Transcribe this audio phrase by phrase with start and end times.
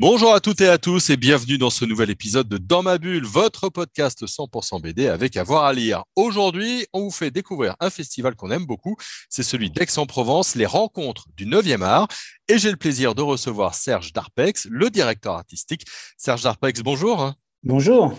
[0.00, 2.96] Bonjour à toutes et à tous et bienvenue dans ce nouvel épisode de Dans ma
[2.96, 6.04] bulle, votre podcast 100% BD avec avoir à lire.
[6.16, 8.96] Aujourd'hui, on vous fait découvrir un festival qu'on aime beaucoup,
[9.28, 12.08] c'est celui d'Aix-en-Provence, les rencontres du 9e art.
[12.48, 15.84] Et j'ai le plaisir de recevoir Serge Darpex, le directeur artistique.
[16.16, 17.34] Serge Darpex, bonjour.
[17.62, 18.16] Bonjour.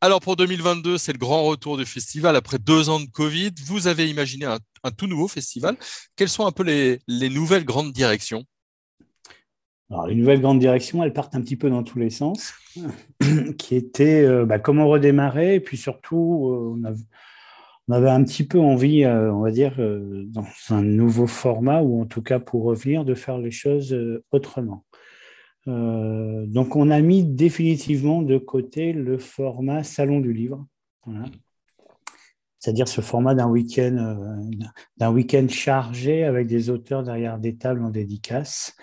[0.00, 3.52] Alors pour 2022, c'est le grand retour du festival après deux ans de Covid.
[3.66, 4.58] Vous avez imaginé un,
[4.90, 5.76] tout nouveau festival.
[6.16, 8.44] Quelles sont un peu les, les nouvelles grandes directions?
[9.90, 12.54] Alors, les nouvelles grandes directions, elles partent un petit peu dans tous les sens,
[13.58, 16.78] qui étaient euh, bah, comment redémarrer, et puis surtout, euh,
[17.88, 22.00] on, avait, un petit peu envie, euh, on va dire, dans un nouveau format, ou
[22.00, 23.96] en tout cas pour revenir, de faire les choses
[24.30, 24.84] autrement.
[25.66, 30.64] donc, on a mis définitivement de côté le format salon du livre.
[32.60, 34.46] C'est-à-dire ce format d'un week-end,
[34.98, 38.76] d'un week-end chargé avec des auteurs derrière des tables en dédicace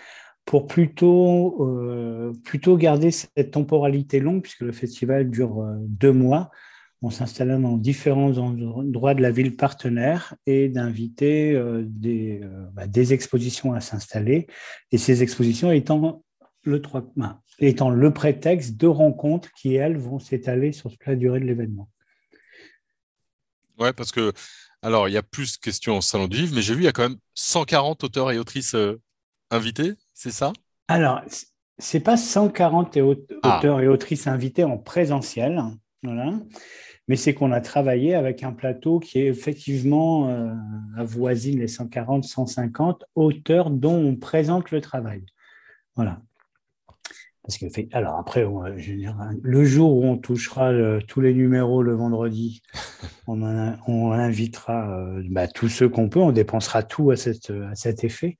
[0.48, 6.50] pour plutôt, euh, plutôt garder cette temporalité longue, puisque le festival dure euh, deux mois.
[7.02, 12.40] On s'installe dans différents endroits de la ville partenaire et d'inviter euh, des,
[12.72, 14.46] bah, des, expositions à s'installer.
[14.90, 16.24] Et ces expositions étant
[16.62, 16.80] le,
[17.14, 21.44] bah, étant le prétexte de rencontres qui, elles, vont s'étaler sur toute la durée de
[21.44, 21.90] l'événement.
[23.78, 24.32] Ouais, parce que,
[24.80, 26.86] alors, il y a plus de questions au Salon du Livre, mais j'ai vu, il
[26.86, 28.74] y a quand même 140 auteurs et autrices
[29.50, 30.52] invités c'est ça?
[30.88, 31.22] Alors,
[31.78, 33.02] c'est pas 140 ah.
[33.56, 35.62] auteurs et autrices invités en présentiel,
[36.02, 40.52] mais c'est qu'on a travaillé avec un plateau qui est effectivement euh,
[40.96, 45.24] avoisine les 140, 150 auteurs dont on présente le travail.
[45.94, 46.20] Voilà.
[47.44, 50.72] Parce que, alors après, le jour où on touchera
[51.06, 52.60] tous les numéros le vendredi,
[53.28, 53.44] on,
[54.10, 58.36] invitera euh, bah, tous ceux qu'on peut, on dépensera tout à cet effet.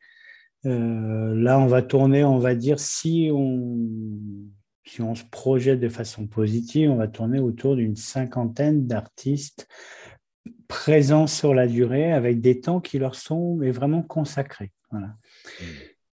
[0.66, 4.48] Euh, là, on va tourner, on va dire, si on,
[4.84, 9.69] se projette de façon positive, on va tourner autour d'une cinquantaine d'artistes
[10.66, 14.72] présents sur la durée avec des temps qui leur sont vraiment consacrés.
[14.92, 15.06] Mmh.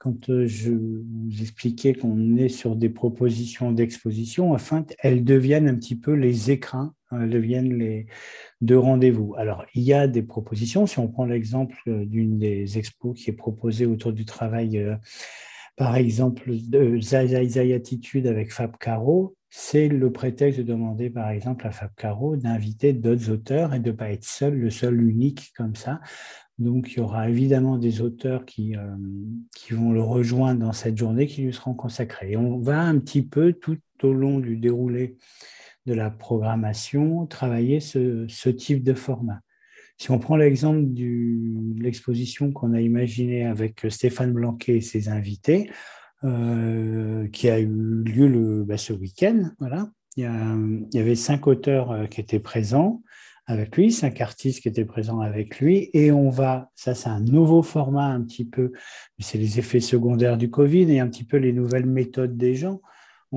[0.05, 5.73] Quand euh, je vous expliquais qu'on est sur des propositions d'exposition, afin qu'elles deviennent un
[5.73, 8.05] petit peu les écrins, elles deviennent les,
[8.61, 9.33] de rendez-vous.
[9.35, 10.85] Alors, il y a des propositions.
[10.85, 14.95] Si on prend l'exemple euh, d'une des expos qui est proposée autour du travail, euh,
[15.75, 21.65] par exemple, de Zay Attitude avec Fab Caro, c'est le prétexte de demander, par exemple,
[21.65, 25.51] à Fab Caro d'inviter d'autres auteurs et de ne pas être seul, le seul unique
[25.57, 25.99] comme ça.
[26.57, 28.95] Donc, il y aura évidemment des auteurs qui, euh,
[29.55, 32.37] qui vont le rejoindre dans cette journée qui lui seront consacrés.
[32.37, 35.17] on va un petit peu tout au long du déroulé
[35.85, 39.41] de la programmation, travailler ce, type de format.
[39.97, 45.69] Si on prend l'exemple de l'exposition qu'on a imaginée avec Stéphane Blanquet et ses invités,
[46.23, 49.51] euh, qui a eu lieu le, bah, ce week-end.
[50.17, 50.23] Il
[50.93, 53.03] y, avait cinq auteurs euh, qui étaient présents
[53.47, 57.19] avec lui, cinq artistes qui étaient présents avec lui, et on va, ça c'est un
[57.19, 58.71] nouveau format un petit peu,
[59.19, 62.81] c'est les effets secondaires du Covid et un petit peu les nouvelles méthodes des gens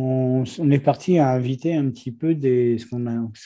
[0.01, 2.87] on, est parti à inviter un petit peu des, ce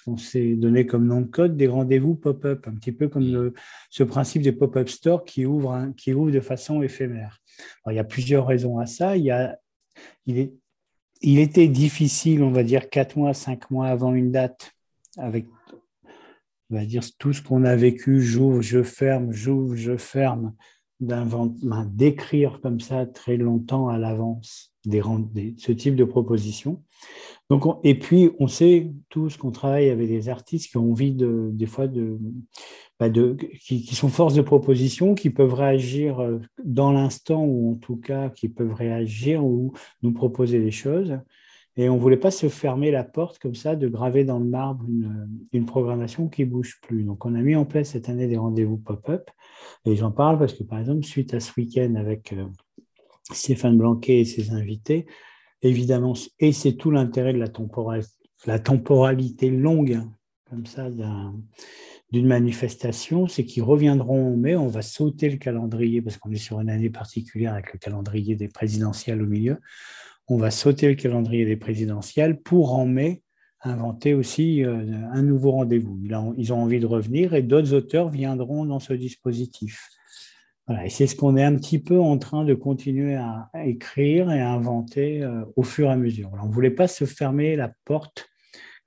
[0.02, 3.52] qu'on s'est donné comme nom de code, des rendez-vous pop-up, un petit peu comme
[3.90, 7.38] ce principe des pop-up stores qui ouvrent, qui ouvre de façon éphémère.
[7.88, 9.16] il y a plusieurs raisons à ça.
[9.16, 9.58] Il, y a,
[10.26, 10.52] il, est,
[11.22, 14.72] il était difficile, on va dire, quatre mois, cinq mois avant une date,
[15.16, 15.46] avec
[16.72, 20.54] on va dire tout ce qu'on a vécu, j'ouvre, je ferme, j'ouvre, je ferme,
[21.00, 26.82] d'écrire comme ça très longtemps à l'avance ce type de proposition.
[27.50, 31.50] Donc, et puis, on sait tous qu'on travaille avec des artistes qui ont envie de,
[31.52, 32.18] des fois de,
[32.98, 37.74] bah, de qui, sont force de proposition, qui peuvent réagir euh, dans l'instant ou en
[37.74, 39.72] tout cas qui peuvent réagir ou
[40.02, 41.18] nous proposer des choses.
[41.76, 44.44] Et on ne voulait pas se fermer la porte comme ça, de graver dans le
[44.44, 47.02] marbre une, une programmation qui ne bouge plus.
[47.02, 49.30] Donc, on a mis en place cette année des rendez-vous pop-up.
[49.86, 52.44] Et j'en parle parce que, par exemple, suite à ce week-end avec euh,
[53.30, 55.06] Stéphane Blanquet et ses invités,
[55.62, 57.38] évidemment, et c'est tout l'intérêt de
[58.46, 60.00] la, temporalité longue,
[60.50, 60.88] comme ça,
[62.10, 66.36] d'une manifestation, c'est qu'ils reviendront en mai, on va sauter le calendrier, parce qu'on est
[66.36, 69.58] sur une année particulière avec le calendrier des présidentielles au milieu,
[70.28, 73.22] on va sauter le calendrier des présidentielles pour en mai
[73.64, 76.00] inventer aussi euh, un nouveau rendez-vous.
[76.36, 79.88] Ils ont envie de revenir et d'autres auteurs viendront dans ce dispositif.
[80.84, 84.40] Et c'est ce qu'on est un petit peu en train de continuer à, écrire et
[84.40, 86.30] à inventer euh, au fur et à mesure.
[86.40, 88.28] on ne voulait pas se fermer la porte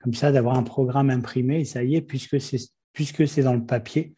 [0.06, 4.14] comme ça, d'avoir un programme imprimé, et ça y est, puisque c'est, dans le papier,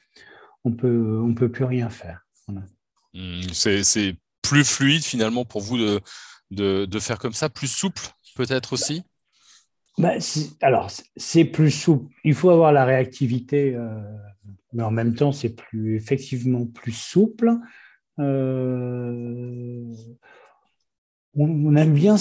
[0.64, 2.26] on peut, on peut plus rien faire.
[3.14, 6.00] Hmm, c'est, plus fluide finalement pour vous de,
[6.50, 8.02] de, faire comme ça, plus souple
[8.36, 9.02] peut-être aussi?
[9.98, 10.14] Bah,
[10.60, 12.12] Alors, c'est plus souple.
[12.24, 13.74] Il faut avoir la réactivité.
[13.74, 14.00] Euh,
[14.72, 17.52] mais en même temps, c'est plus effectivement plus souple.
[18.18, 19.84] Euh,
[21.34, 22.16] on, aime bien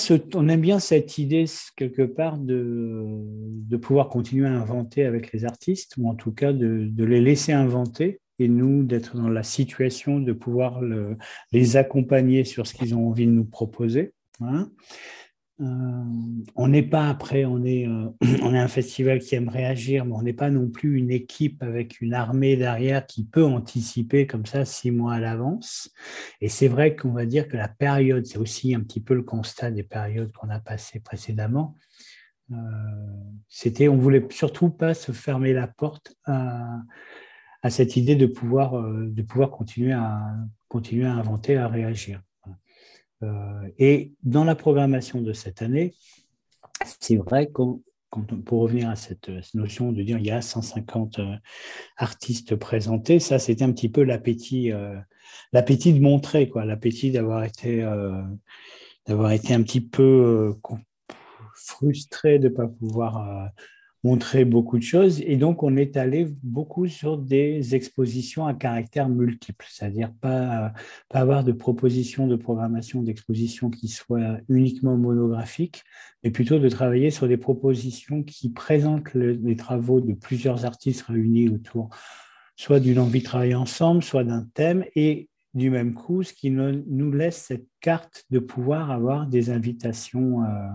[0.79, 1.45] cette idée
[1.75, 6.91] quelque part de, pouvoir continuer à inventer avec les artistes, ou en tout cas de,
[6.97, 11.17] les laisser inventer et nous d'être dans la situation de pouvoir le,
[11.51, 14.13] les accompagner sur ce qu'ils ont envie de nous proposer.
[14.41, 14.69] Hein.
[15.59, 16.03] Euh,
[16.55, 18.09] on n'est pas après, on est, euh,
[18.43, 21.63] on est un festival qui aime réagir, mais on n'est pas non plus une équipe
[21.63, 25.91] avec une armée derrière qui peut anticiper comme ça six mois à l'avance.
[26.41, 29.23] Et c'est vrai qu'on va dire que la période, c'est aussi un petit peu le
[29.23, 31.75] constat des périodes qu'on a passées précédemment.
[32.51, 32.55] Euh,
[33.49, 36.83] c'était, on voulait surtout pas se fermer la porte à,
[37.69, 38.81] cette idée de pouvoir,
[39.49, 40.21] continuer à
[40.69, 42.21] inventer, à réagir.
[43.23, 45.93] Euh, et dans la programmation de cette année,
[46.99, 47.81] c'est vrai qu'on
[48.45, 51.35] pour revenir à cette, notion de dire il y a 150 euh,
[51.97, 54.97] artistes présentés, ça c'était un petit peu l'appétit, euh,
[55.51, 57.81] l'appétit de montrer quoi, l'appétit d'avoir été,
[59.05, 60.55] d'avoir été un petit peu
[61.53, 63.51] frustré de ne pas pouvoir
[64.03, 65.21] montrer beaucoup de choses.
[65.21, 70.73] Et donc, on est allé beaucoup sur des expositions à caractère multiple, c'est-à-dire pas,
[71.09, 75.83] pas avoir de propositions de programmation d'exposition qui soient uniquement monographiques,
[76.23, 81.49] mais plutôt de travailler sur des propositions qui présentent les travaux de plusieurs artistes réunis
[81.49, 81.89] autour
[82.57, 86.49] soit d'une envie de travailler ensemble, soit d'un thème, et du même coup, ce qui
[86.49, 90.67] nous laisse cette carte de pouvoir avoir des invitations euh,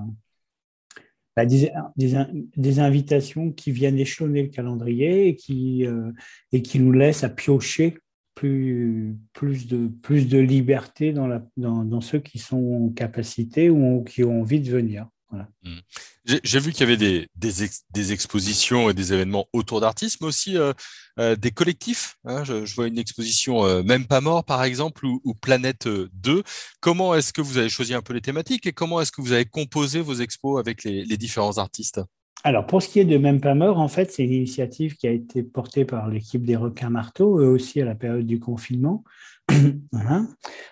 [1.36, 6.12] bah, des, invitations qui viennent échelonner le calendrier et qui, euh,
[6.52, 7.96] et qui nous laissent à piocher
[8.34, 14.24] plus, plus, de, plus de liberté dans, dans ceux qui sont en capacité ou qui
[14.24, 15.06] ont envie de venir.
[15.32, 15.78] Mmh.
[16.24, 20.56] J'ai vu qu'il y avait des, des, expositions et des événements autour d'artistes, mais aussi
[20.56, 20.72] euh,
[21.18, 22.16] euh, des collectifs.
[22.24, 22.44] Hein.
[22.44, 26.42] Je, vois une exposition euh, Même pas mort, par exemple, ou, Planète 2.
[26.80, 29.32] Comment est-ce que vous avez choisi un peu les thématiques et comment est-ce que vous
[29.32, 32.00] avez composé vos expos avec les, différents artistes?
[32.44, 35.06] Alors, pour ce qui est de Même pas mort, en fait, c'est une initiative qui
[35.06, 39.04] a été portée par l'équipe des requins marteaux, eux aussi à la période du confinement.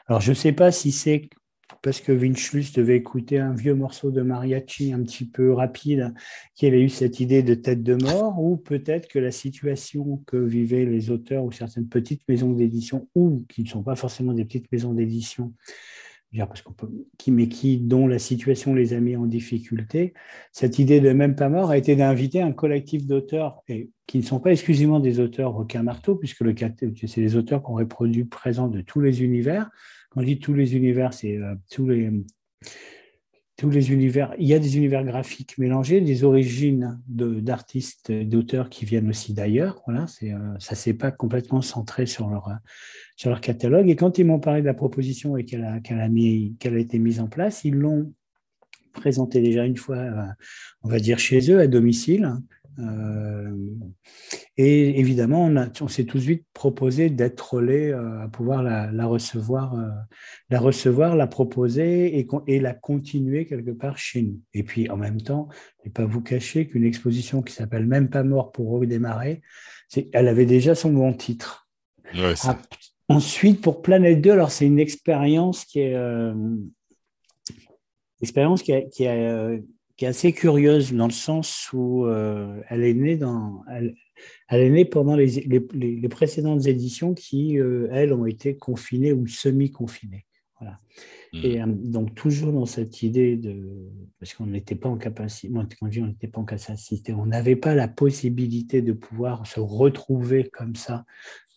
[0.07, 1.31] Alors, je ne sais pas si c'est
[1.83, 6.15] parce que Vinchus devait écouter un vieux morceau de mariachi un petit peu rapide,
[6.55, 10.37] qui avait eu cette idée de tête de mort, ou peut-être que la situation que
[10.37, 14.45] vivaient les auteurs ou certaines petites maisons d'édition, ou qui ne sont pas forcément des
[14.45, 15.53] petites maisons d'édition,
[16.39, 16.75] parce qu'on
[17.29, 20.15] mais qui, dont la situation les a mis en difficulté,
[20.53, 24.23] cette idée de même pas mort a été d'inviter un collectif d'auteurs et qui ne
[24.23, 26.55] sont pas exclusivement des auteurs aucun marteau, puisque le,
[27.07, 29.71] c'est des auteurs qu'on reproduit présents de tous les univers,
[30.17, 32.11] on dit tous les univers, c'est euh, tous les
[33.57, 34.35] tous les univers.
[34.39, 39.83] Il y a des univers graphiques mélangés, des origines d'artistes, d'auteurs qui viennent aussi d'ailleurs.
[39.87, 42.49] Voilà, c'est, euh, ça s'est pas complètement centré sur leur
[43.23, 43.91] leur catalogue.
[43.91, 47.65] Et quand ils m'ont parlé de la proposition et qu'elle a été mise en place,
[47.65, 48.15] ils l'ont
[48.93, 50.27] présenté déjà une fois, euh,
[50.83, 52.33] on va dire chez eux à domicile.
[52.81, 53.55] Euh,
[54.57, 59.75] et évidemment, on, s'est tout de suite proposé d'être relais euh, à pouvoir la, recevoir,
[59.75, 59.89] euh,
[60.51, 64.41] la recevoir, la proposer et, et, la continuer quelque part chez nous.
[64.55, 65.49] Et puis en même temps,
[65.85, 69.41] ne pas vous cacher qu'une exposition qui s'appelle Même pas mort pour redémarrer,
[70.13, 71.69] elle avait déjà son bon titre.
[72.15, 72.59] Ah,
[73.09, 75.97] ensuite, pour Planète 2, alors c'est une expérience qui est
[78.21, 79.57] expérience qui, qui, a,
[80.01, 83.95] qui est assez curieuse dans le sens où euh, elle est née dans, elle,
[84.49, 85.27] est née pendant les,
[85.75, 90.25] les, précédentes éditions qui, euh, elles, ont été confinées ou semi-confinées.
[90.61, 90.79] Voilà.
[91.33, 91.39] Mmh.
[91.45, 93.91] Et donc, toujours dans cette idée de.
[94.19, 95.49] Parce qu'on n'était pas en capacité.
[95.49, 99.47] Moi, quand je on n'était pas en capacité, on n'avait pas la possibilité de pouvoir
[99.47, 101.05] se retrouver comme ça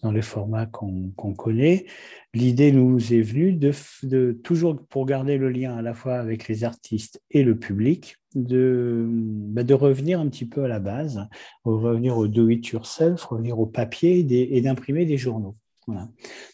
[0.03, 1.86] dans les formats qu'on connaît.
[2.33, 3.72] L'idée nous est venue de,
[4.03, 8.17] de, toujours pour garder le lien à la fois avec les artistes et le public,
[8.36, 11.25] de, bah de revenir un petit peu à la base,
[11.63, 15.55] revenir au do-it-yourself, revenir au papier et d'imprimer des journaux.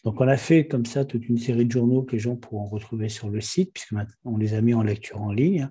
[0.04, 2.66] Donc on a fait comme ça toute une série de journaux que les gens pourront
[2.66, 3.94] retrouver sur le site, puisque
[4.26, 5.70] on les a mis en lecture en ligne.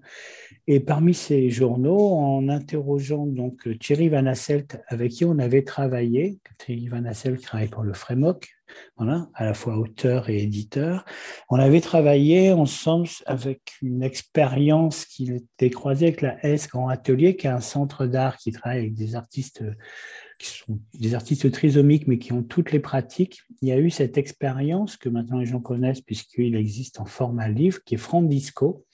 [0.66, 6.38] Et parmi ces journaux, en interrogeant donc Thierry Van Asselt, avec qui on avait travaillé,
[6.58, 8.48] Thierry Van Asselt travaille pour le Frémoc,
[8.96, 11.04] voilà, à la fois auteur et éditeur.
[11.48, 17.36] On avait travaillé ensemble avec une expérience qui était croisée avec la S Grand Atelier,
[17.36, 19.64] qui est un centre d'art qui travaille avec des artistes
[20.38, 23.42] qui sont des artistes trisomiques, mais qui ont toutes les pratiques.
[23.60, 27.48] Il y a eu cette expérience que maintenant les gens connaissent, puisqu'il existe en format
[27.48, 28.86] livre, qui est Frandisco,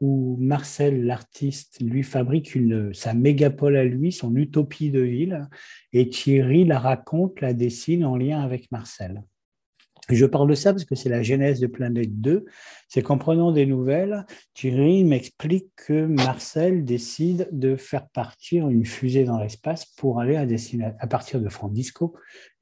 [0.00, 5.48] où Marcel, l'artiste, lui fabrique une, sa mégapole à lui, son utopie de ville,
[5.92, 9.22] et Thierry la raconte, la dessine en lien avec Marcel.
[10.08, 12.44] Je parle de ça parce que c'est la genèse de Planète 2.
[12.88, 19.24] C'est qu'en prenant des nouvelles, Thierry m'explique que Marcel décide de faire partir une fusée
[19.24, 20.46] dans l'espace pour aller à,
[20.98, 22.14] à partir de Frandisco,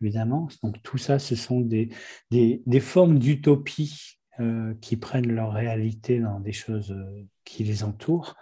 [0.02, 0.48] évidemment.
[0.62, 1.88] Donc tout ça, ce sont des,
[2.30, 7.84] des, des formes d'utopie euh, qui prennent leur réalité dans des choses euh, qui les
[7.84, 8.36] entourent,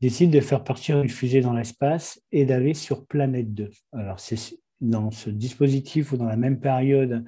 [0.00, 3.70] décident de faire partir une fusée dans l'espace et d'aller sur Planète 2.
[3.92, 7.24] Alors c'est dans ce dispositif ou dans la même période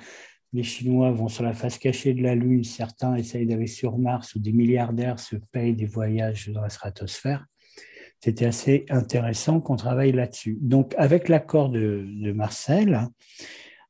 [0.53, 4.35] les Chinois vont sur la face cachée de la Lune, certains essayent d'aller sur Mars,
[4.35, 7.47] où des milliardaires se payent des voyages dans la stratosphère.
[8.21, 10.59] C'était assez intéressant qu'on travaille là-dessus.
[10.61, 13.09] Donc, avec l'accord de, Marcel,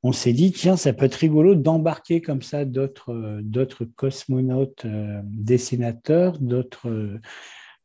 [0.02, 6.38] on s'est dit, tiens, ça peut être rigolo d'embarquer comme ça d'autres, cosmonautes euh, dessinateurs,
[6.38, 7.20] d'autres euh,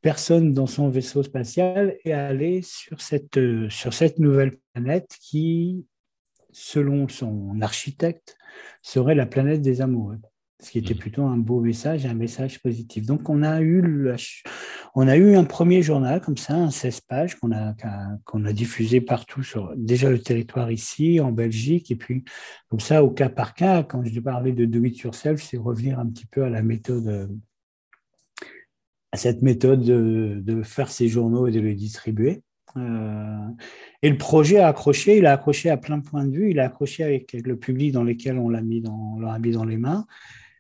[0.01, 5.85] personnes dans son vaisseau spatial et aller sur cette, euh, sur cette nouvelle planète qui,
[6.57, 8.35] selon son architecte,
[8.81, 10.17] serait la planète des amoureux,
[10.59, 10.97] ce qui était mmh.
[10.97, 13.05] plutôt un beau message, un message positif.
[13.05, 14.09] Donc on a eu,
[14.95, 17.75] on a eu un premier journal comme ça, un 16 pages qu'on a,
[18.25, 22.23] qu'on a diffusé partout sur déjà le territoire ici, en Belgique, et puis
[22.69, 25.99] comme ça au cas par cas, quand je parlais de do it yourself, c'est revenir
[25.99, 27.29] un petit peu à la méthode
[29.11, 32.41] à cette méthode de, de, faire ces journaux et de les distribuer.
[32.77, 33.51] Euh,
[34.01, 36.65] et le projet a accroché, il a accroché à plein point de vue, il a
[36.65, 40.05] accroché avec, le public dans lequel on l'a mis dans, mis dans les mains,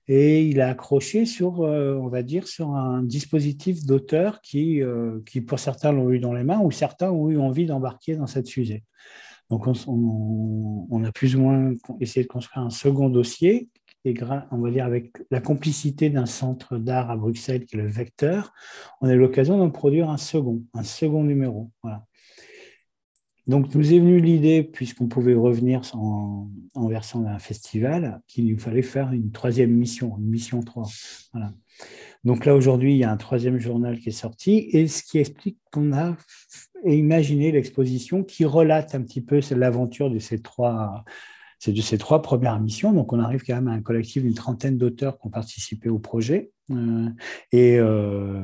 [0.07, 5.19] et il a accroché sur, euh, on va dire, sur un dispositif d'auteur qui, euh,
[5.25, 8.27] qui, pour certains, l'ont eu dans les mains, ou certains ont eu envie d'embarquer dans
[8.27, 8.83] cette fusée.
[9.49, 9.73] Donc, on,
[10.89, 13.69] on, a plus ou moins essayé de construire un second dossier,
[14.07, 14.15] et
[14.51, 18.53] on va dire avec la complicité d'un centre d'art à Bruxelles qui est le Vecteur,
[19.01, 21.71] on a eu l'occasion d'en produire un second, un second numéro.
[23.47, 26.49] Donc, nous est venue l'idée, puisqu'on pouvait revenir en,
[26.89, 30.87] version d'un festival, qu'il nous fallait faire une troisième mission, une mission 3.
[31.33, 31.53] Voilà.
[32.25, 35.19] Donc là, aujourd'hui, il y a un troisième journal qui est sorti, et ce qui
[35.19, 36.17] explique qu'on a
[36.85, 41.05] imaginé l'exposition qui relate un petit peu l'aventure de ces trois
[41.59, 42.93] c'est de ces trois premières missions.
[42.93, 45.99] Donc, on arrive quand même à un collectif d'une trentaine d'auteurs qui ont participé au
[45.99, 46.51] projet.
[46.71, 47.09] Euh,
[47.51, 48.41] et euh,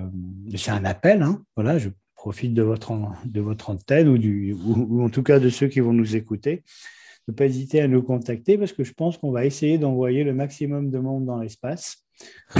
[0.56, 1.22] c'est un appel.
[1.22, 1.42] Hein.
[1.56, 2.94] voilà, je profite de votre,
[3.26, 6.64] de votre antenne ou, en tout cas de ceux qui vont nous écouter,
[7.28, 10.34] ne pas hésiter à nous contacter parce que je pense qu'on va essayer d'envoyer le
[10.34, 12.04] maximum de monde dans l'espace.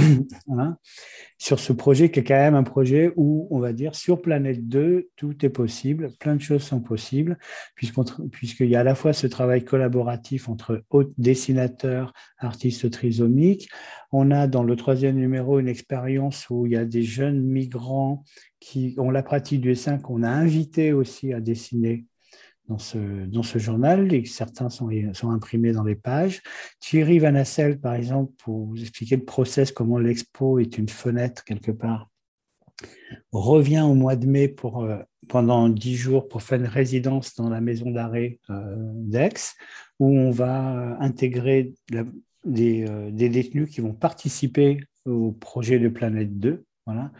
[1.38, 4.66] sur ce projet qui est quand même un projet où, on va dire, sur Planète
[4.68, 7.38] 2, tout est possible, plein de choses sont possibles,
[7.74, 10.82] puisqu'il y a à la fois ce travail collaboratif entre
[11.18, 13.68] dessinateurs, artistes trisomiques.
[14.12, 18.24] On a dans le troisième numéro une expérience où il y a des jeunes migrants
[18.60, 22.06] qui ont la pratique du dessin qu'on a invité aussi à dessiner
[22.68, 24.90] dans ce, journal et certains sont,
[25.24, 26.42] imprimés dans les pages.
[26.80, 31.44] Thierry Van Assel, par exemple, pour vous expliquer le process, comment l'expo est une fenêtre
[31.44, 32.08] quelque part,
[33.32, 37.48] revient au mois de mai pour, euh, pendant dix jours pour faire une résidence dans
[37.48, 39.54] la maison d'arrêt euh, d'Aix,
[40.00, 41.74] où on va intégrer
[42.44, 46.64] des, euh, des, détenus qui vont participer au projet de Planète 2.
[46.86, 47.12] Voilà.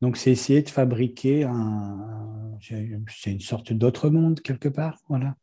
[0.00, 5.34] Donc, c'est essayer de fabriquer un, c'est une sorte d'autre monde quelque part, voilà.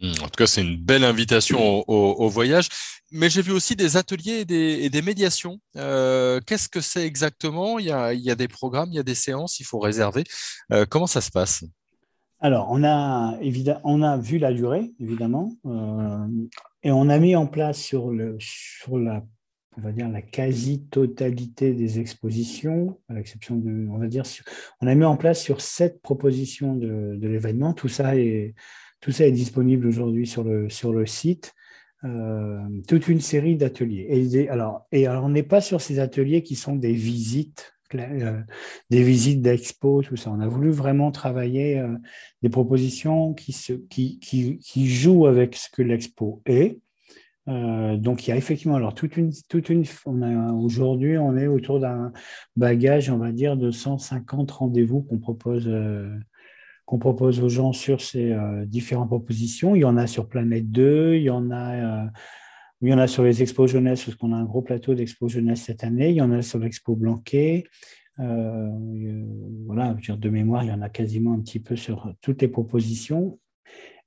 [0.00, 2.68] Hmm, en tout cas, c'est une belle invitation au, voyage.
[3.10, 5.58] Mais j'ai vu aussi des ateliers et des, médiations.
[5.76, 7.78] Euh, qu'est-ce que c'est exactement?
[7.78, 10.24] Il y, a, des programmes, il y a des séances, il faut réserver.
[10.72, 11.64] Euh, comment ça se passe?
[12.40, 13.36] Alors, on a,
[13.82, 16.28] on a vu la durée, évidemment, euh,
[16.84, 19.24] et on a mis en place sur, le, sur la
[19.78, 24.24] on va dire, la quasi-totalité des expositions, à l'exception de, on va dire,
[24.80, 27.72] on a mis en place sur sept propositions de, l'événement.
[27.74, 28.54] Tout ça est,
[29.00, 31.54] tout ça est disponible aujourd'hui sur le, sur le site.
[32.04, 34.06] Euh, toute une série d'ateliers.
[34.08, 38.40] Et, alors, et alors, on n'est pas sur ces ateliers qui sont des visites, euh,
[38.90, 40.30] des visites d'expo, tout ça.
[40.30, 41.96] On a voulu vraiment travailler euh,
[42.42, 46.78] des propositions qui, se, qui, qui, qui jouent avec ce que l'expo est,
[47.48, 49.84] euh, donc il y a effectivement alors toute une toute une
[50.52, 52.12] aujourd'hui on est autour d'un
[52.56, 56.14] bagage on va dire de 150 rendez-vous qu'on propose euh,
[56.84, 59.74] qu'on propose aux gens sur ces euh, différentes propositions.
[59.74, 62.10] Il y en a sur Planète 2, il y en a
[62.80, 65.28] Il y en a sur les expos jeunesse, parce qu'on a un gros plateau d'expo
[65.28, 66.10] jeunesse cette année.
[66.10, 67.64] Il y en a sur l'expo Blanquet.
[68.16, 73.38] Voilà, de mémoire, il y en a quasiment un petit peu sur toutes les propositions.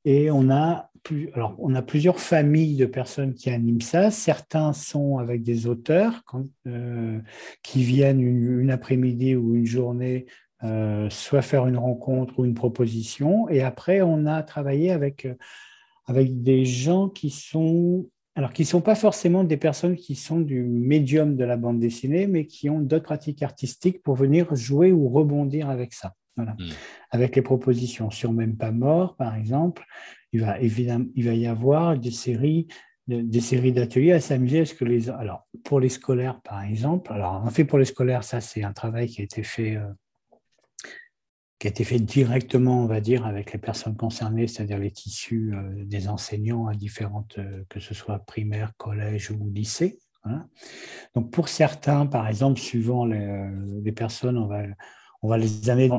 [0.05, 0.90] Et on a,
[1.33, 4.11] alors, on a plusieurs familles de personnes qui animent ça.
[4.11, 6.23] Certains sont avec des auteurs
[6.67, 7.19] euh,
[7.63, 10.25] qui viennent une, après-midi ou une journée
[10.63, 13.49] euh, soit faire une rencontre ou une proposition.
[13.49, 15.27] Et après, on a travaillé avec,
[16.05, 18.05] avec des gens qui sont
[18.35, 21.79] alors qui ne sont pas forcément des personnes qui sont du médium de la bande
[21.79, 26.13] dessinée, mais qui ont d'autres pratiques artistiques pour venir jouer ou rebondir avec ça.
[26.43, 26.53] Voilà.
[26.53, 26.73] Hmm.
[27.11, 29.85] Avec les propositions sur Même pas mort, par exemple,
[30.33, 32.67] il va, évidemment, il va y avoir des séries
[33.07, 34.65] des séries d'ateliers à s'amuser.
[34.65, 38.23] ce que les, alors, pour les scolaires, par exemple, alors en fait, pour les scolaires,
[38.23, 39.87] ça, c'est un travail qui a été fait euh,
[41.59, 45.53] qui a été fait directement, on va dire, avec les personnes concernées, c'est-à-dire les tissus
[45.53, 49.99] euh, des enseignants à différentes, euh, que ce soit primaire, collège ou lycée.
[51.15, 54.63] Donc pour certains, par exemple, suivant les, personnes, on va,
[55.23, 55.89] on va les amener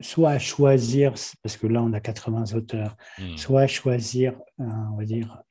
[0.00, 3.36] soit à choisir, parce que là on a 80 auteurs, hmm.
[3.36, 5.42] soit à choisir, on va dire,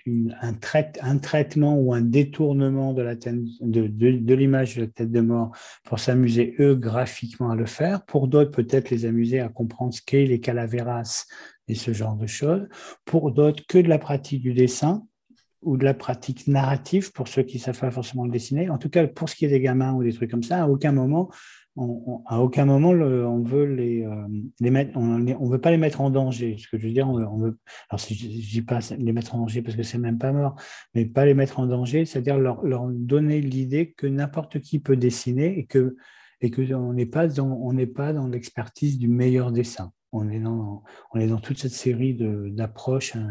[0.42, 0.54] un,
[1.02, 5.22] un, traitement ou un détournement de la tête, de, de, l'image de la tête de
[5.22, 5.52] mort
[5.84, 8.04] pour s'amuser eux graphiquement à le faire.
[8.06, 11.26] Pour d'autres, peut-être les amuser à comprendre ce qu'est les calaveras
[11.68, 12.68] et ce genre de choses.
[13.06, 15.06] Pour d'autres, que de la pratique du dessin
[15.62, 18.70] ou de la pratique narrative pour ceux qui ne savent pas forcément le dessiner.
[18.70, 20.68] En tout cas, pour ce qui est des gamins ou des trucs comme ça, à
[20.68, 21.30] aucun moment
[21.76, 24.28] à aucun moment on veut les, euh,
[24.60, 26.56] les mettre, on, ne veut pas les mettre en danger.
[26.60, 27.58] Ce que je veux dire, on, veut,
[27.90, 30.56] alors je, dis pas les mettre en danger parce que c'est même pas mort,
[30.94, 34.96] mais pas les mettre en danger, c'est-à-dire leur, leur, donner l'idée que n'importe qui peut
[34.96, 35.96] dessiner et que
[36.42, 39.92] et que on n'est pas dans on n'est pas dans l'expertise du meilleur dessin.
[40.12, 42.16] On est dans on est dans toute cette série
[42.52, 43.30] d'approches hein,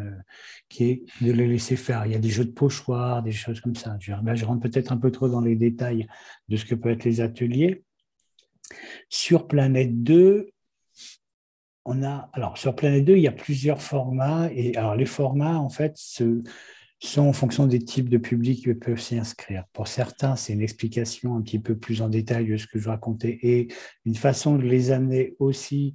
[0.68, 2.06] qui est de les laisser faire.
[2.06, 3.96] Il y a des jeux de pochoirs, des choses comme ça.
[4.00, 6.08] Je rentre peut-être un peu trop dans les détails
[6.48, 7.84] de ce que peuvent être les ateliers
[9.08, 10.50] sur Planète 2,
[11.84, 14.48] on a, sur Planète 2, il y a plusieurs formats.
[14.52, 16.42] Et les formats, en fait, sont
[17.20, 19.64] en fonction des types de publics qui peuvent s'y inscrire.
[19.72, 22.88] Pour certains, c'est une explication un petit peu plus en détail de ce que je
[22.88, 23.68] racontais et
[24.04, 25.94] une façon de les amener aussi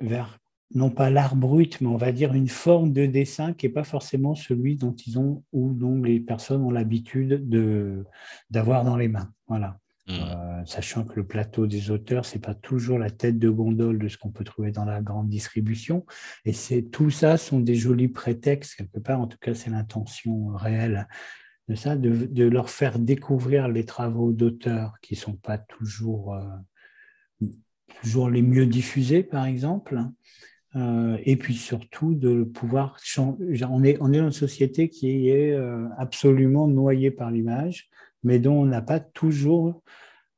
[0.00, 0.38] vers
[0.74, 3.84] non pas l'art brut, mais on va dire une forme de dessin qui n'est pas
[3.84, 7.46] forcément celui dont ils ont ou dont les personnes ont l'habitude
[8.50, 9.30] d'avoir dans les mains.
[9.46, 9.78] Voilà.
[10.08, 10.14] Mmh.
[10.14, 14.08] Euh, sachant que le plateau des auteurs, c'est pas toujours la tête de gondole de
[14.08, 16.04] ce qu'on peut trouver dans la grande distribution.
[16.44, 19.20] Et c'est tout ça sont des jolis prétextes quelque part.
[19.20, 21.06] En tout cas, c'est l'intention réelle
[21.68, 27.46] de ça, de, leur faire découvrir les travaux d'auteurs qui sont pas toujours euh,
[28.00, 30.00] toujours les mieux diffusés, par exemple.
[30.74, 33.64] Euh, et puis surtout de pouvoir changer.
[33.70, 35.56] On est, on est dans une société qui est
[35.96, 37.91] absolument noyée par l'image
[38.22, 39.82] mais dont on n'a pas toujours,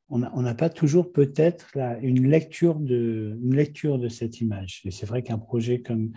[0.08, 4.82] on n'a pas toujours peut-être une lecture de, une lecture de cette image.
[4.84, 6.12] Et c'est vrai qu'un projet comme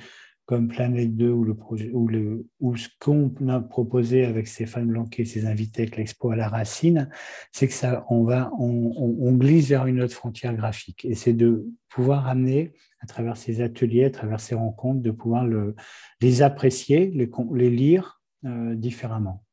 [0.48, 4.88] comme Planète 2 ou le projet ou le ou ce qu'on a proposé avec Stéphane
[4.88, 7.10] Blanquet et ses invités avec l'expo à la racine,
[7.52, 11.68] c'est que ça on va on, glisse vers une autre frontière graphique et c'est de
[11.90, 15.76] pouvoir amener à travers ces ateliers, à travers ces rencontres, de pouvoir le,
[16.22, 19.44] les apprécier, les, les lire euh, différemment.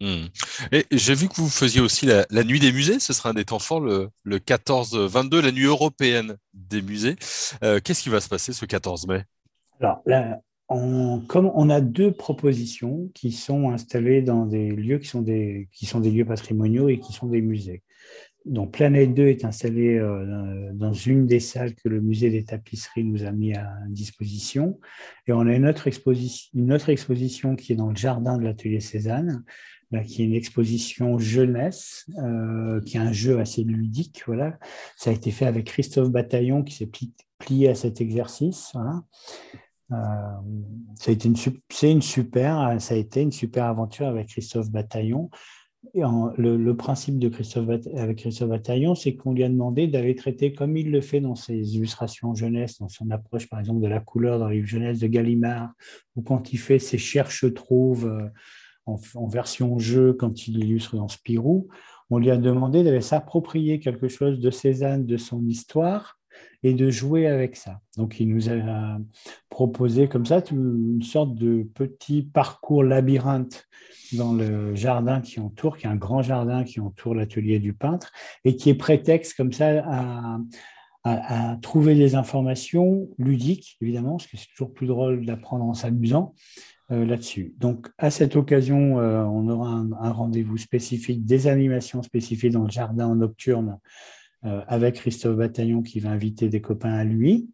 [0.00, 0.26] Hmm.
[0.72, 3.00] Et j'ai vu que vous faisiez aussi la, nuit des musées.
[3.00, 7.16] Ce sera un des temps forts le, 14-22, la nuit européenne des musées.
[7.62, 9.24] Euh, qu'est-ce qui va se passer ce 14 mai?
[9.80, 10.02] Alors,
[10.68, 15.86] comme on a deux propositions qui sont installées dans des lieux qui sont des, qui
[15.86, 17.82] sont des lieux patrimoniaux et qui sont des musées.
[18.46, 23.02] Donc, Planète 2 est installée euh, dans une des salles que le musée des tapisseries
[23.02, 24.78] nous a mis à disposition.
[25.26, 28.44] Et on a une autre, exposition, une autre exposition qui est dans le jardin de
[28.44, 29.42] l'atelier Cézanne,
[30.06, 34.22] qui est une exposition jeunesse, euh, qui est un jeu assez ludique.
[34.26, 34.58] Voilà.
[34.96, 36.90] Ça a été fait avec Christophe Bataillon qui s'est
[37.38, 38.70] plié à cet exercice.
[38.74, 39.02] Voilà.
[39.92, 39.96] Euh,
[40.96, 41.36] ça a été une,
[42.02, 45.30] super, ça a été une super aventure avec Christophe Bataillon.
[45.94, 47.22] Et le, principe
[47.94, 51.36] avec Christophe Bataillon, c'est qu'on lui a demandé d'aller traiter, comme il le fait dans
[51.36, 55.06] ses illustrations jeunesse, dans son approche par exemple de la couleur dans les jeunesse de
[55.06, 55.70] Gallimard,
[56.16, 58.10] ou quand il fait ses cherche-trouve
[58.86, 61.68] en, version jeu quand il illustre dans Spirou,
[62.10, 66.18] on lui a demandé d'aller s'approprier quelque chose de Cézanne, de son histoire,
[66.62, 67.80] et de jouer avec ça.
[67.96, 68.98] Donc il nous a
[69.50, 73.66] proposé comme ça une sorte de petit parcours labyrinthe
[74.12, 78.12] dans le jardin qui entoure, qui est un grand jardin qui entoure l'atelier du peintre,
[78.44, 80.38] et qui est prétexte comme ça à,
[81.08, 86.34] à trouver des informations ludiques, évidemment, parce que c'est toujours plus drôle d'apprendre en s'amusant,
[86.88, 87.54] là-dessus.
[87.58, 93.14] Donc, à cette occasion, on aura un, rendez-vous spécifique, des animations spécifiques dans le jardin
[93.14, 93.78] nocturne
[94.42, 97.48] avec Christophe Bataillon qui va inviter des copains à lui.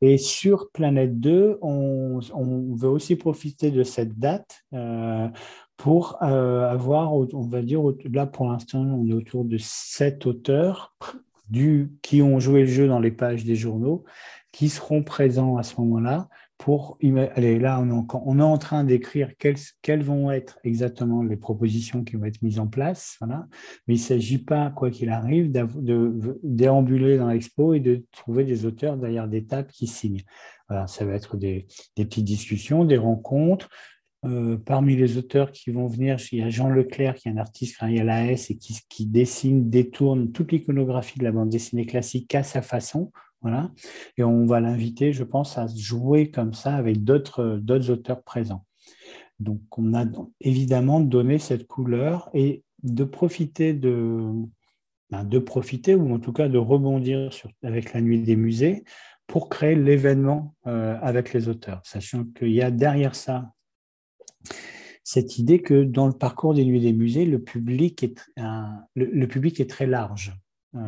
[0.00, 4.64] Et sur Planète 2, on, on, veut aussi profiter de cette date
[5.76, 7.80] pour avoir, on va dire,
[8.12, 10.94] là pour l'instant, on est autour de sept auteurs
[12.02, 14.04] qui ont joué le jeu dans les pages des journaux,
[14.52, 16.28] qui seront présents à ce moment-là
[16.58, 16.98] pour
[17.34, 22.24] allez, là on est, en train d'écrire quelles, vont être exactement les propositions qui vont
[22.24, 23.46] être mises en place voilà.
[23.86, 28.44] mais il ne s'agit pas quoi qu'il arrive de déambuler dans l'expo et de trouver
[28.44, 30.22] des auteurs derrière des tables qui signent
[30.68, 33.68] voilà, ça va être des petites discussions des rencontres
[34.24, 37.36] euh, parmi les auteurs qui vont venir, il y a Jean Leclerc, qui est un
[37.36, 41.86] artiste qui à la S et qui, dessine, détourne toute l'iconographie de la bande dessinée
[41.86, 43.12] classique à sa façon.
[43.42, 43.70] Voilà.
[44.16, 48.64] Et on va l'inviter, je pense, à jouer comme ça avec d'autres auteurs présents.
[49.40, 50.06] Donc, on a
[50.40, 54.30] évidemment donné cette couleur et de profiter de,
[55.10, 57.30] ben, de profiter, ou en tout cas de rebondir
[57.62, 58.84] avec la nuit des musées
[59.26, 63.50] pour créer l'événement euh, avec les auteurs, sachant qu'il y a derrière ça
[65.04, 68.20] cette idée que dans le parcours des nuits des musées, le public est,
[68.94, 70.34] le, public est très large.
[70.74, 70.80] Euh,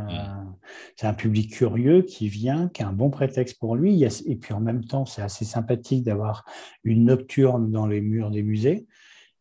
[0.97, 4.03] c'est un public curieux qui vient, qui a un bon prétexte pour lui.
[4.03, 6.45] Et puis en même temps, c'est assez sympathique d'avoir
[6.83, 8.87] une nocturne dans les murs des musées.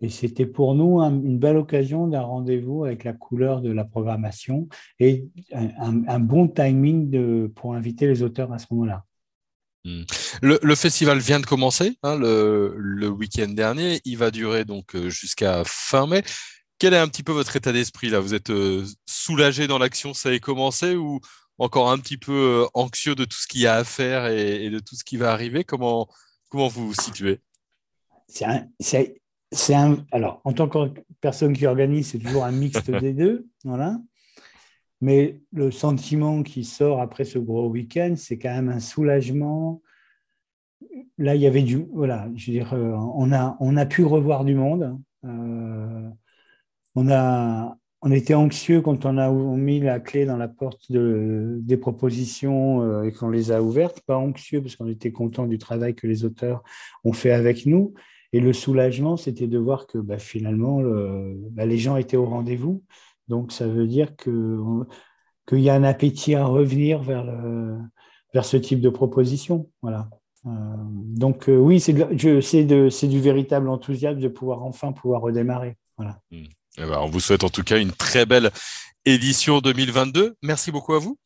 [0.02, 4.68] Et c'était pour nous une belle occasion d'un rendez-vous avec la couleur de la programmation
[5.00, 9.06] et un, bon timing de, pour inviter les auteurs à ce moment-là.
[9.86, 10.02] Hmm.
[10.42, 14.02] Le, festival vient de commencer hein, le, week-end dernier.
[14.04, 16.24] Il va durer donc euh, jusqu'à fin mai.
[16.80, 18.20] Quel est un petit peu votre état d'esprit là?
[18.20, 21.20] Vous êtes euh, soulagé dans l'action, ça a commencé ou
[21.60, 24.72] encore un petit peu euh, anxieux de tout ce qu'il y a à faire et,
[24.72, 25.64] de tout ce qui va arriver?
[25.64, 26.10] Comment,
[26.50, 27.40] comment vous vous situez?
[28.28, 29.76] C'est
[30.12, 30.80] alors, en tant que
[31.22, 33.46] personne qui organise, c'est toujours un mixte des deux.
[33.64, 34.00] Voilà.
[35.02, 39.82] Mais le sentiment qui sort après ce gros week-end, c'est quand même un soulagement.
[41.18, 41.86] Là, il y avait du.
[41.92, 44.98] Voilà, je veux dire, euh, on a, on a pu revoir du monde.
[45.26, 46.10] Euh,
[46.96, 51.60] on, a, on était anxieux quand on a mis la clé dans la porte de,
[51.62, 54.02] des propositions euh, et qu'on les a ouvertes.
[54.02, 56.64] Pas anxieux parce qu'on était content du travail que les auteurs
[57.04, 57.94] ont fait avec nous.
[58.32, 60.82] Et le soulagement, c'était de voir que bah, finalement,
[61.52, 62.84] bah, les gens étaient au rendez-vous.
[63.28, 67.26] Donc, ça veut dire qu'il y a un appétit à revenir vers,
[68.44, 69.70] ce type de proposition.
[69.82, 70.10] Voilà.
[70.46, 75.78] Euh, donc, euh, oui, c'est du véritable enthousiasme de pouvoir enfin pouvoir redémarrer.
[75.98, 76.20] Voilà.
[76.32, 76.46] Hmm.
[76.78, 78.52] Eh ben, on vous souhaite en tout cas une très belle
[79.06, 80.36] édition 2022.
[80.42, 81.18] Merci beaucoup à vous.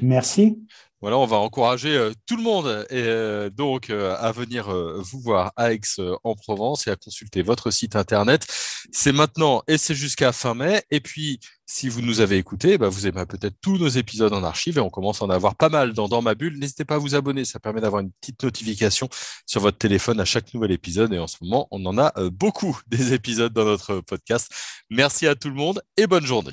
[0.00, 0.58] Merci.
[1.02, 5.52] Voilà, on va encourager euh, tout le monde euh, donc euh, à venir vous voir
[5.56, 5.80] à Aix
[6.22, 8.46] en Provence et à consulter votre site internet.
[8.92, 10.84] C'est maintenant et c'est jusqu'à fin mai.
[10.92, 14.44] Et puis, si vous nous avez écoutés, bah, vous aimez peut-être tous nos épisodes en
[14.44, 16.56] archive et on commence à en avoir pas mal dans, dans ma bulle.
[16.56, 19.08] N'hésitez pas à vous abonner, ça permet d'avoir une petite notification
[19.44, 21.12] sur votre téléphone à chaque nouvel épisode.
[21.12, 24.52] Et en ce moment, on en a beaucoup des épisodes dans notre podcast.
[24.88, 26.52] Merci à tout le monde et bonne journée.